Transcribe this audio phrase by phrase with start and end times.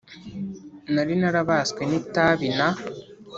[0.93, 2.67] Nari narabaswe n itabi na